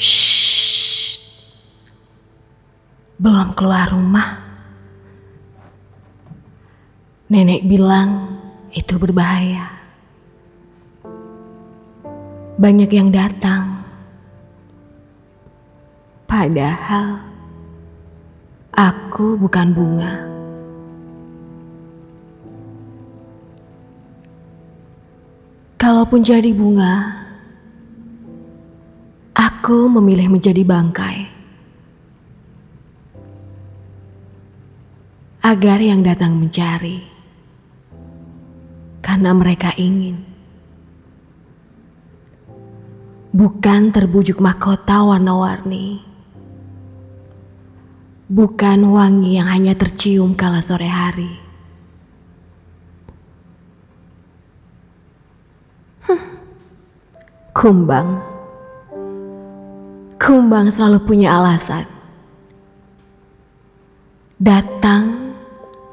[0.00, 1.20] Shh.
[3.20, 4.40] Belum keluar rumah.
[7.28, 8.40] Nenek bilang
[8.72, 9.68] itu berbahaya.
[12.56, 13.84] Banyak yang datang.
[16.24, 17.20] Padahal
[18.72, 20.14] aku bukan bunga.
[25.76, 27.19] Kalaupun jadi bunga,
[29.60, 31.28] Aku memilih menjadi bangkai.
[35.44, 37.04] Agar yang datang mencari.
[39.04, 40.16] Karena mereka ingin.
[43.36, 46.00] Bukan terbujuk mahkota warna-warni.
[48.32, 51.36] Bukan wangi yang hanya tercium kala sore hari.
[57.52, 58.29] Kumbang.
[60.30, 61.82] Kumbang selalu punya alasan.
[64.38, 65.34] Datang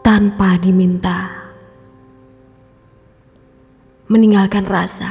[0.05, 1.25] tanpa diminta.
[4.05, 5.09] Meninggalkan rasa.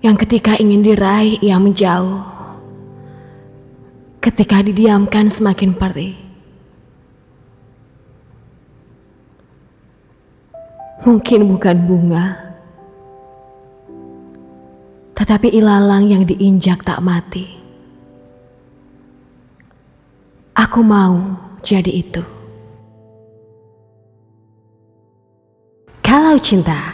[0.00, 2.24] Yang ketika ingin diraih ia menjauh.
[4.24, 6.16] Ketika didiamkan semakin perih.
[11.04, 12.49] Mungkin bukan bunga
[15.30, 17.46] tetapi ilalang yang diinjak tak mati.
[20.58, 21.22] Aku mau
[21.62, 22.18] jadi itu.
[26.02, 26.89] Kalau cinta